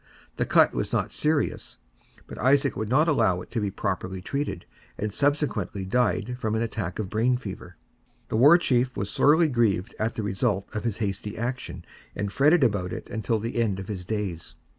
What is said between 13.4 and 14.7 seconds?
end of his days.